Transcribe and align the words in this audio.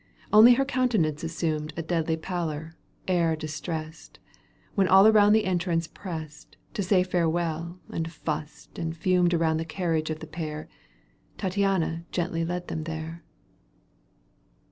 Only 0.33 0.55
her 0.55 0.65
countenance 0.65 1.23
assumed 1.23 1.73
A 1.77 1.83
deadly 1.83 2.17
pallor, 2.17 2.75
air 3.07 3.35
distressed; 3.35 4.17
When 4.73 4.87
all 4.87 5.05
around 5.05 5.33
the 5.33 5.45
entrance 5.45 5.85
pressed. 5.85 6.57
To 6.73 6.81
say 6.81 7.03
farewell, 7.03 7.77
and 7.87 8.11
fussed 8.11 8.79
and 8.79 8.97
fumed 8.97 9.31
Around 9.35 9.57
the 9.57 9.63
carriage 9.63 10.09
of 10.09 10.17
the 10.19 10.25
pair— 10.25 10.67
Tattiana 11.37 12.05
gently 12.11 12.43
led 12.43 12.67
them 12.67 12.85
there. 12.85 13.23